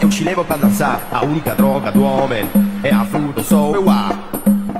eu 0.00 0.08
te 0.08 0.24
levo 0.24 0.42
pra 0.42 0.56
dançar. 0.56 1.06
A 1.12 1.22
única 1.22 1.54
droga 1.54 1.92
do 1.92 2.02
homem 2.02 2.44
é 2.82 2.90
a 2.90 3.04
fruta, 3.04 3.42
sou 3.42 3.74
eu 3.74 3.90
ar. 3.90 4.18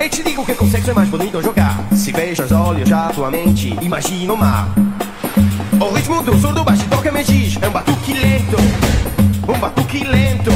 E 0.00 0.08
te 0.08 0.22
digo 0.22 0.44
que 0.44 0.54
com 0.54 0.66
sexo 0.70 0.90
é 0.90 0.94
mais 0.94 1.08
bonito 1.10 1.42
jogar. 1.42 1.78
Se 1.92 2.12
fecha 2.12 2.44
os 2.44 2.52
olhos, 2.52 2.88
já 2.88 3.08
tua 3.08 3.30
mente 3.30 3.76
imagina 3.82 4.32
o 4.32 4.36
mar. 4.38 4.68
O 5.78 5.94
ritmo 5.94 6.22
do 6.22 6.36
surdo 6.38 6.64
baixo 6.64 6.84
que 7.02 7.10
me 7.10 7.22
diz 7.22 7.58
É 7.60 7.68
um 7.68 7.70
batuque 7.70 8.14
lento 8.14 8.56
Um 9.46 9.58
batuque 9.58 10.04
lento 10.04 10.50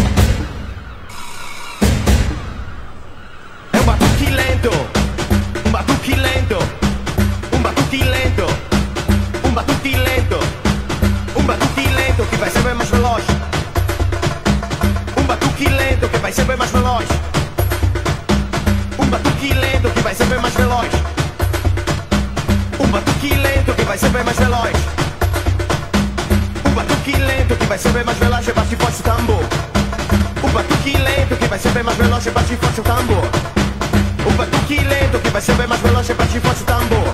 vai 35.40 35.46
ser 35.46 35.54
bem 35.54 35.66
mais 35.66 35.80
veloz 35.80 36.10
e 36.10 36.12
bate 36.12 36.38
forte 36.38 36.64
tambor. 36.64 37.08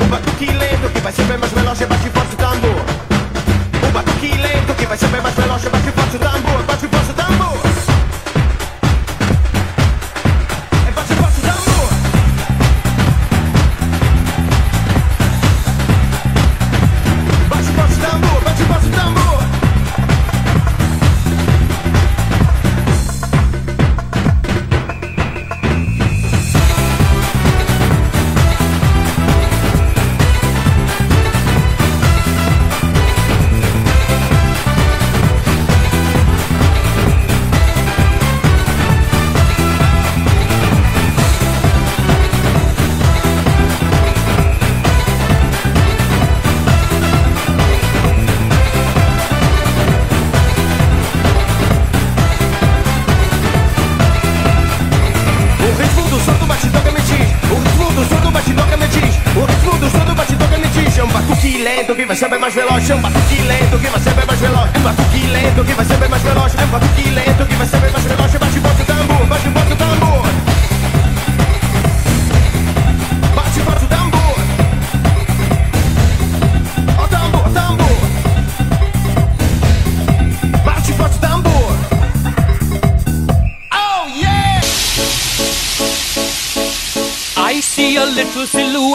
O 0.00 0.04
batuque 0.06 0.46
lento 0.46 0.92
que 0.92 1.00
vai 1.00 1.12
ser 1.12 1.22
bem 1.26 1.38
mais 1.38 1.52
veloz 1.52 1.80
e 1.80 1.86
bate 1.86 2.10
forte 2.10 2.19
vai 62.10 62.16
ser 62.16 62.28
bem 62.28 62.40
mais 62.40 62.52
veloz. 62.52 62.90
É 62.90 62.94
Um 62.96 63.00
batuque 63.00 63.42
lento 63.42 63.78
que 63.78 63.86
vai 63.88 64.00
ser 64.00 64.14
bem 64.14 64.26
mais 64.26 64.40
veloz. 64.40 64.70
É 64.74 64.78
Um 64.78 64.82
batuque 64.82 65.26
lento 65.28 65.64
que 65.64 65.74
vai 65.74 65.84
ser 65.84 65.96
bem 65.96 66.08
mais 66.08 66.22
veloz. 66.22 66.54
É 66.56 66.64
Um 66.64 66.66
batuque 66.66 67.10
lento 67.10 67.46
que 67.46 67.54
vai 67.54 67.66
ser 67.68 67.79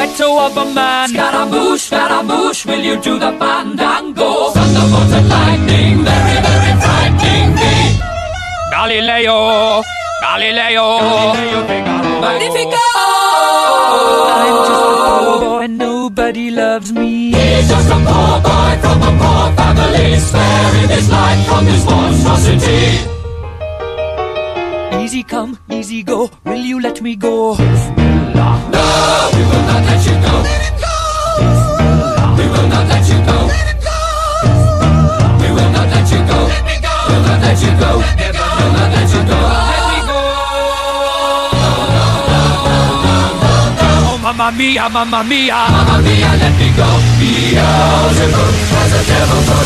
of 0.02 0.58
a 0.58 0.66
man. 0.74 1.10
Scaramouche, 1.10 1.82
Scaramouche, 1.82 2.66
will 2.66 2.82
you 2.82 3.02
do 3.02 3.18
the 3.18 3.32
fandango? 3.40 4.52
Thunderbolt 4.52 5.12
and 5.14 5.30
lightning, 5.30 6.04
very, 6.04 6.38
very 6.48 6.74
frightening 6.82 7.56
me. 7.56 8.00
Galileo, 8.72 9.84
Galileo, 10.22 10.88
Magnifico. 12.22 12.86
I'm 14.36 14.58
just 14.68 14.84
a 14.84 14.92
poor 15.06 15.40
boy, 15.40 15.64
and 15.64 15.78
nobody 15.78 16.52
loves 16.52 16.92
me. 16.92 17.32
He's 17.32 17.70
just 17.70 17.90
a 17.90 17.96
poor 17.96 18.42
boy 18.42 18.78
from 18.82 19.02
a 19.02 19.12
poor 19.22 19.56
family, 19.56 20.20
sparing 20.20 20.90
his 20.90 21.10
life 21.10 21.46
from 21.48 21.66
this 21.66 21.86
monstrosity. 21.86 22.84
Easy 25.04 25.24
come, 25.24 25.58
easy 25.70 26.04
go, 26.04 26.30
will 26.44 26.66
you 26.72 26.82
let 26.82 27.02
me 27.02 27.16
go? 27.16 27.56
We'll 37.66 38.72
not 38.74 38.90
let 38.96 39.10
you 39.16 39.24
go. 39.30 39.40
Let 39.72 39.86
you 39.94 40.02
go. 40.10 40.20
Oh, 44.08 44.18
mamma 44.22 44.48
mia, 44.58 44.86
mamma 44.90 45.24
mia, 45.24 45.60
mamma 45.74 45.98
mia, 46.06 46.32
let 46.42 46.54
me 46.60 46.70
go. 46.78 46.90
Beelzebub 47.20 48.56
has 48.74 48.92
a 48.94 49.02
devil 49.10 49.42
for 49.48 49.66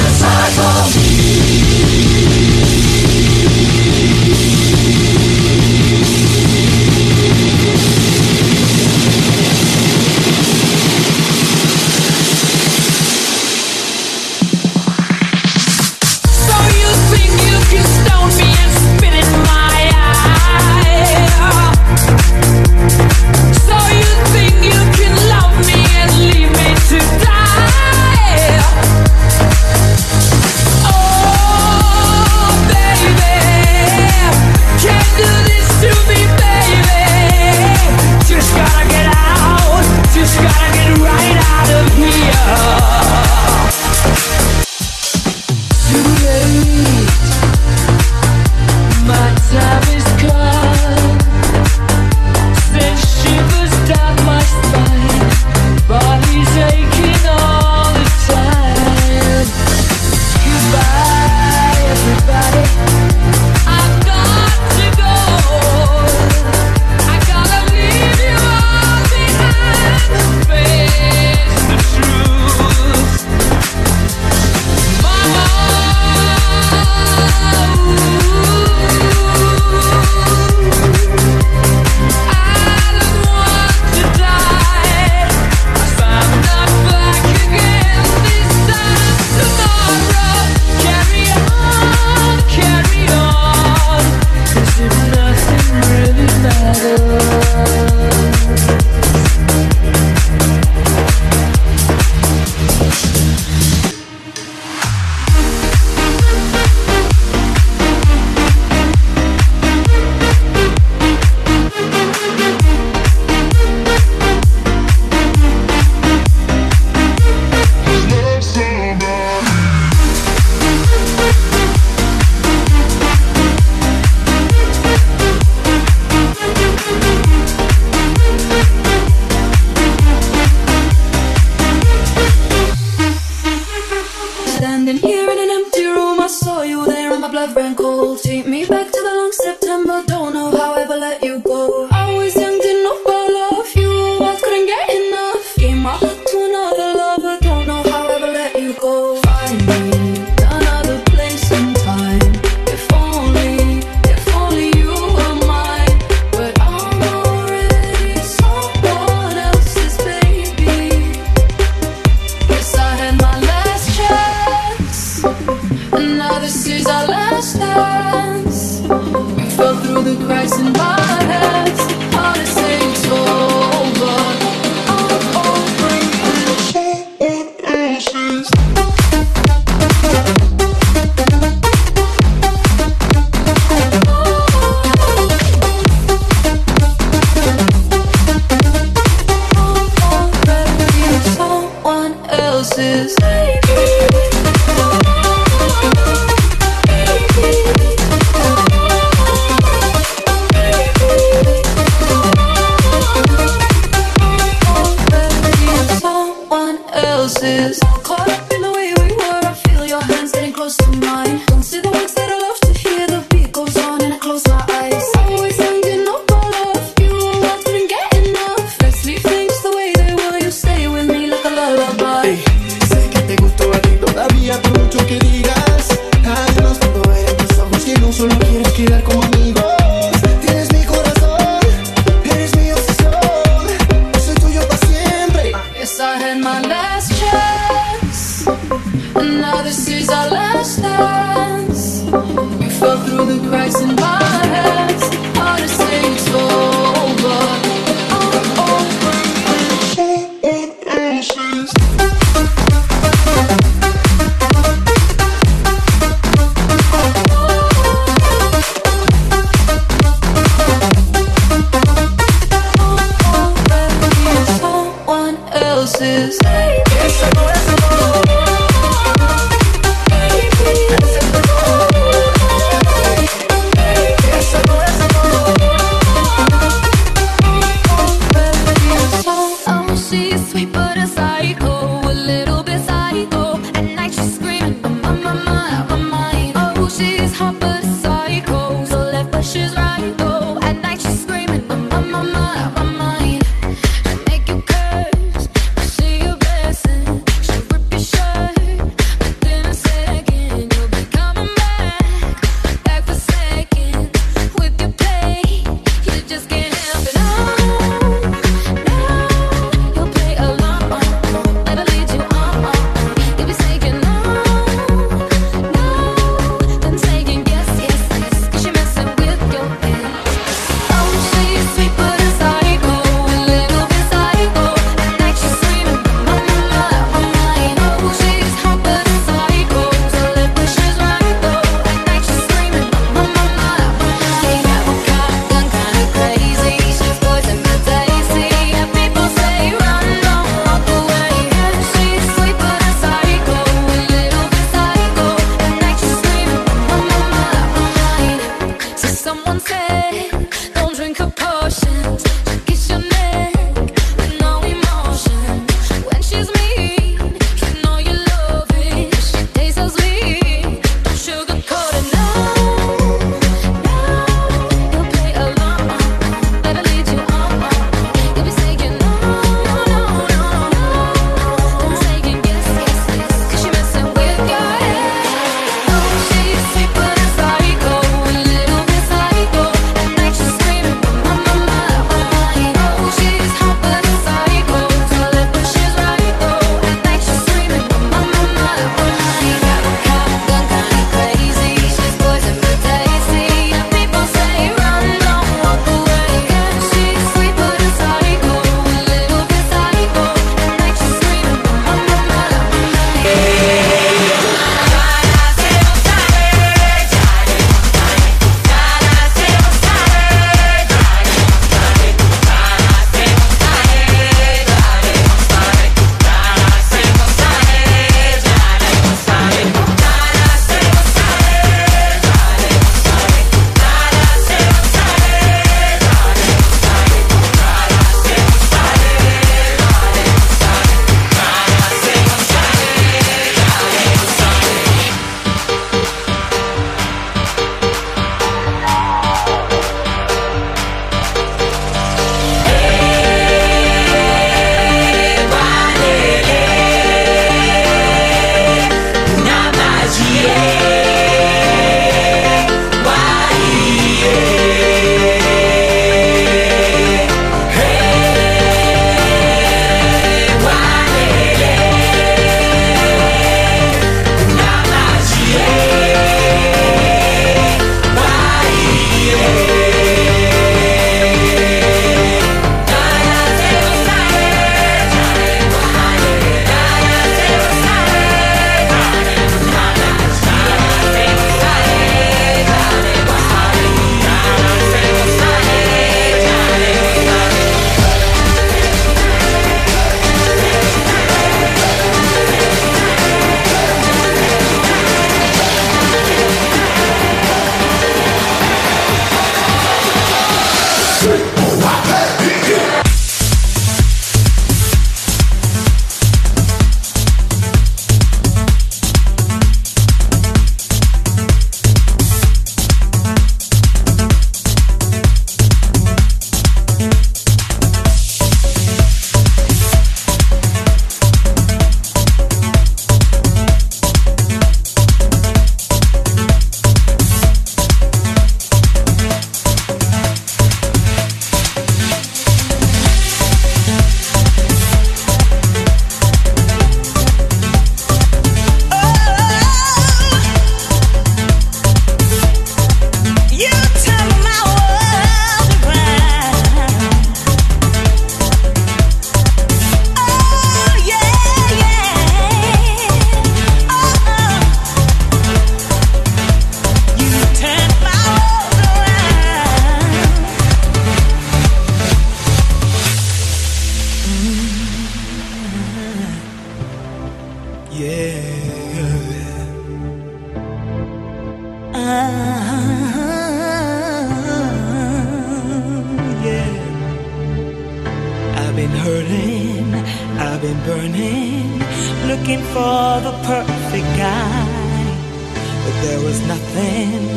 There 586.02 586.22
was 586.22 586.40
nothing, 586.48 587.28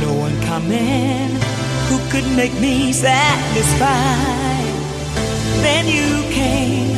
no 0.00 0.12
one 0.14 0.36
coming 0.42 1.30
who 1.88 1.98
could 2.10 2.26
make 2.36 2.52
me 2.60 2.92
satisfied. 2.92 4.74
Then 5.62 5.86
you 5.86 6.22
came, 6.30 6.90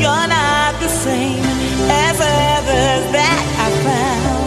you're 0.00 0.28
not 0.38 0.78
the 0.80 0.88
same 0.88 1.44
as 2.06 2.16
others 2.20 3.04
that 3.16 3.42
I 3.64 3.68
found. 3.86 4.42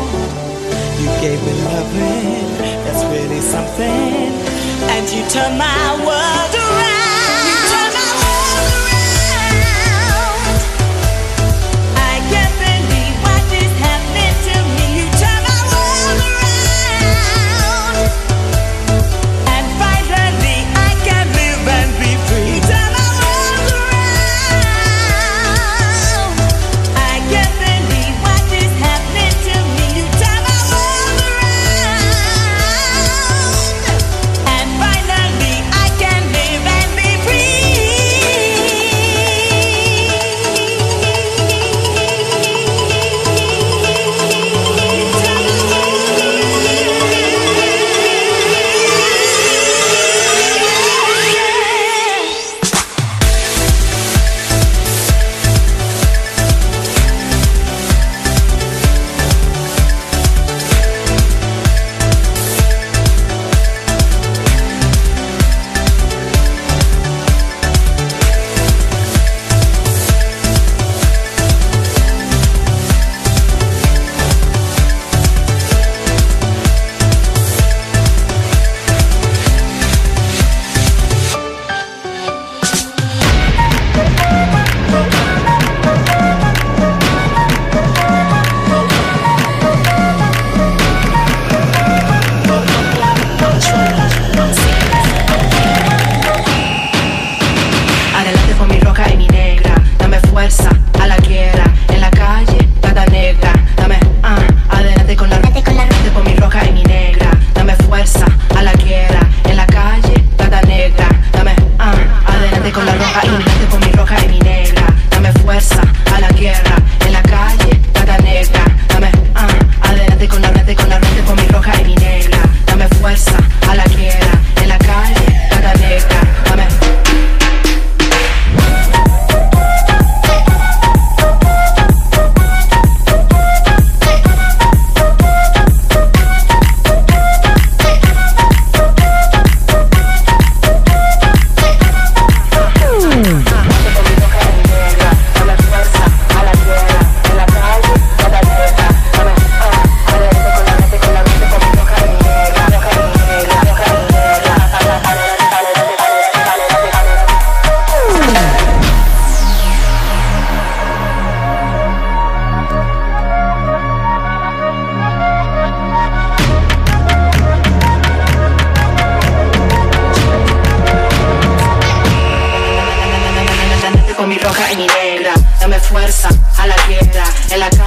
You 1.02 1.08
gave 1.20 1.40
me 1.46 1.54
loving, 1.64 2.48
that's 2.86 3.04
really 3.06 3.42
something, 3.42 4.32
and 4.94 5.04
you 5.12 5.22
turned 5.30 5.58
my 5.58 5.96
world 6.06 6.56
around. 6.56 7.05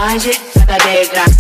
tarde, 0.09 0.33
da 0.67 0.79
negra. 0.87 1.38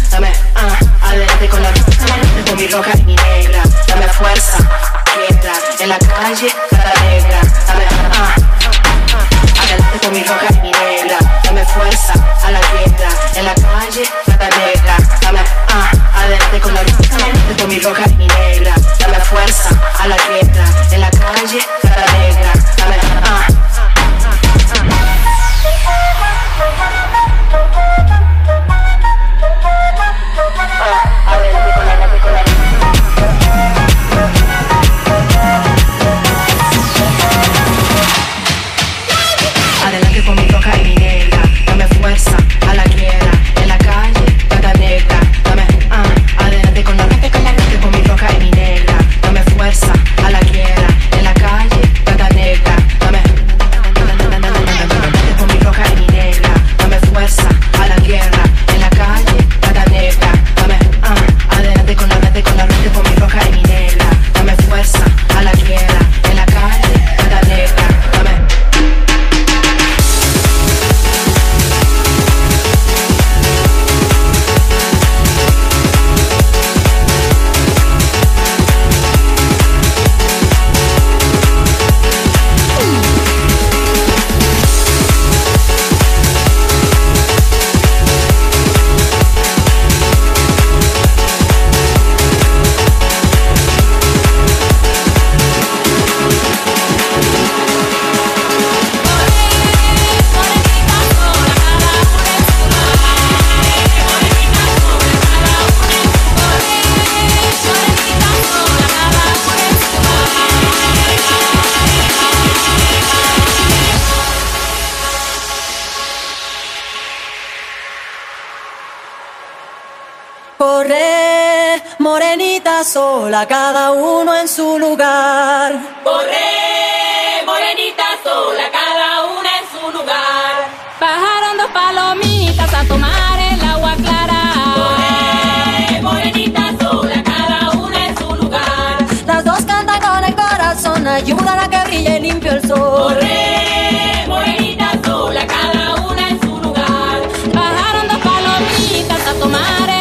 morenita 122.08 122.84
sola, 122.84 123.46
cada 123.46 123.92
uno 123.92 124.34
en 124.34 124.48
su 124.48 124.78
lugar. 124.78 125.70
Corre, 126.02 127.42
morenita 127.44 128.06
sola, 128.24 128.64
cada 128.78 129.08
una 129.36 129.50
en 129.58 129.64
su 129.72 129.84
lugar. 129.98 130.54
Bajaron 130.98 131.54
dos 131.58 131.70
palomitas 131.78 132.72
a 132.72 132.82
tomar 132.92 133.36
el 133.50 133.60
agua 133.74 133.92
clara. 134.04 134.40
Corre, 134.78 136.00
morenita 136.00 136.64
sola, 136.80 137.22
cada 137.22 137.58
una 137.84 138.06
en 138.06 138.16
su 138.16 138.34
lugar. 138.42 138.96
Las 139.26 139.44
dos 139.44 139.60
cantan 139.66 140.00
con 140.00 140.24
el 140.24 140.34
corazón, 140.34 141.06
ayudan 141.06 141.58
a 141.60 141.68
que 141.68 141.80
brille 141.88 142.20
limpio 142.20 142.52
el 142.52 142.62
sol. 142.66 143.02
Corre, 143.02 144.24
morenita 144.26 144.92
sola, 145.04 145.46
cada 145.46 145.84
una 146.10 146.28
en 146.30 146.40
su 146.40 146.56
lugar. 146.66 147.18
Bajaron 147.52 148.08
dos 148.12 148.20
palomitas 148.28 149.26
a 149.30 149.34
tomar 149.42 149.90
el 149.90 149.97